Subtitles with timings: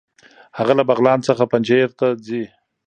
[0.57, 2.43] هغه له بغلان څخه پنجهیر ته ځي.